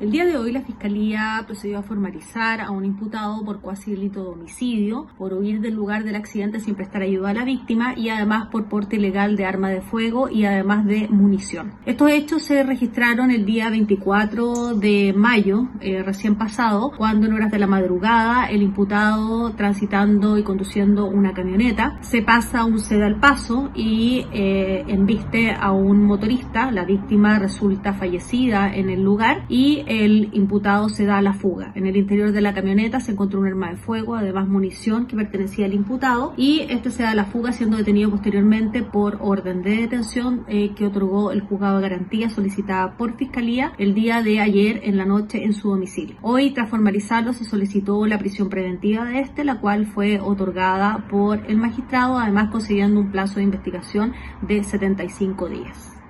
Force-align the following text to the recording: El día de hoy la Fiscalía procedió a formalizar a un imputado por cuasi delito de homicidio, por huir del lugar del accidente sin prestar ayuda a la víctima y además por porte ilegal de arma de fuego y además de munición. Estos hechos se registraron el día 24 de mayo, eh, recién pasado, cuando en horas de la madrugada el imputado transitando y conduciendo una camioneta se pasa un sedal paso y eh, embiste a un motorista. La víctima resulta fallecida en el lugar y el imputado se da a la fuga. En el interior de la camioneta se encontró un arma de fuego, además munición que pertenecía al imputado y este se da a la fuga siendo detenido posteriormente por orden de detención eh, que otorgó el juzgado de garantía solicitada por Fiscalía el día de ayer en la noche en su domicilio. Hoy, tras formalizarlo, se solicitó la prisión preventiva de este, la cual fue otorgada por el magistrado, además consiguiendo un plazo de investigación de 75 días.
El 0.00 0.12
día 0.12 0.24
de 0.24 0.36
hoy 0.36 0.52
la 0.52 0.60
Fiscalía 0.60 1.42
procedió 1.44 1.80
a 1.80 1.82
formalizar 1.82 2.60
a 2.60 2.70
un 2.70 2.84
imputado 2.84 3.44
por 3.44 3.60
cuasi 3.60 3.90
delito 3.90 4.22
de 4.22 4.28
homicidio, 4.28 5.08
por 5.18 5.34
huir 5.34 5.60
del 5.60 5.74
lugar 5.74 6.04
del 6.04 6.14
accidente 6.14 6.60
sin 6.60 6.76
prestar 6.76 7.02
ayuda 7.02 7.30
a 7.30 7.34
la 7.34 7.44
víctima 7.44 7.94
y 7.96 8.08
además 8.08 8.46
por 8.46 8.68
porte 8.68 8.94
ilegal 8.94 9.34
de 9.34 9.44
arma 9.44 9.70
de 9.70 9.80
fuego 9.80 10.28
y 10.28 10.44
además 10.44 10.86
de 10.86 11.08
munición. 11.08 11.72
Estos 11.84 12.12
hechos 12.12 12.44
se 12.44 12.62
registraron 12.62 13.32
el 13.32 13.44
día 13.44 13.70
24 13.70 14.76
de 14.76 15.12
mayo, 15.16 15.66
eh, 15.80 16.00
recién 16.04 16.36
pasado, 16.36 16.92
cuando 16.96 17.26
en 17.26 17.32
horas 17.32 17.50
de 17.50 17.58
la 17.58 17.66
madrugada 17.66 18.46
el 18.46 18.62
imputado 18.62 19.50
transitando 19.56 20.38
y 20.38 20.44
conduciendo 20.44 21.06
una 21.06 21.32
camioneta 21.32 21.98
se 22.02 22.22
pasa 22.22 22.64
un 22.64 22.78
sedal 22.78 23.18
paso 23.18 23.72
y 23.74 24.26
eh, 24.32 24.84
embiste 24.86 25.50
a 25.50 25.72
un 25.72 26.04
motorista. 26.04 26.70
La 26.70 26.84
víctima 26.84 27.40
resulta 27.40 27.94
fallecida 27.94 28.72
en 28.72 28.90
el 28.90 29.02
lugar 29.02 29.44
y 29.48 29.87
el 29.88 30.28
imputado 30.32 30.88
se 30.88 31.06
da 31.06 31.18
a 31.18 31.22
la 31.22 31.32
fuga. 31.32 31.72
En 31.74 31.86
el 31.86 31.96
interior 31.96 32.32
de 32.32 32.40
la 32.40 32.54
camioneta 32.54 33.00
se 33.00 33.12
encontró 33.12 33.40
un 33.40 33.46
arma 33.46 33.70
de 33.70 33.76
fuego, 33.76 34.14
además 34.14 34.46
munición 34.48 35.06
que 35.06 35.16
pertenecía 35.16 35.66
al 35.66 35.74
imputado 35.74 36.34
y 36.36 36.60
este 36.68 36.90
se 36.90 37.02
da 37.02 37.10
a 37.12 37.14
la 37.14 37.24
fuga 37.24 37.52
siendo 37.52 37.76
detenido 37.76 38.10
posteriormente 38.10 38.82
por 38.82 39.18
orden 39.20 39.62
de 39.62 39.76
detención 39.76 40.44
eh, 40.48 40.74
que 40.74 40.86
otorgó 40.86 41.32
el 41.32 41.40
juzgado 41.40 41.76
de 41.76 41.88
garantía 41.88 42.28
solicitada 42.28 42.96
por 42.96 43.16
Fiscalía 43.16 43.72
el 43.78 43.94
día 43.94 44.22
de 44.22 44.40
ayer 44.40 44.80
en 44.84 44.96
la 44.96 45.06
noche 45.06 45.44
en 45.44 45.54
su 45.54 45.70
domicilio. 45.70 46.16
Hoy, 46.22 46.50
tras 46.50 46.68
formalizarlo, 46.68 47.32
se 47.32 47.44
solicitó 47.44 48.06
la 48.06 48.18
prisión 48.18 48.48
preventiva 48.48 49.04
de 49.04 49.20
este, 49.20 49.44
la 49.44 49.60
cual 49.60 49.86
fue 49.86 50.20
otorgada 50.20 51.06
por 51.10 51.44
el 51.48 51.56
magistrado, 51.56 52.18
además 52.18 52.50
consiguiendo 52.50 53.00
un 53.00 53.10
plazo 53.10 53.36
de 53.36 53.44
investigación 53.44 54.12
de 54.42 54.62
75 54.62 55.48
días. 55.48 55.97